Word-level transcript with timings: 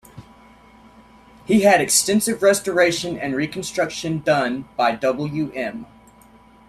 He 1.45 1.61
had 1.61 1.79
extensive 1.79 2.41
restoration 2.41 3.19
and 3.19 3.35
reconstruction 3.35 4.21
done 4.21 4.67
by 4.75 4.95
Wm. 4.95 5.85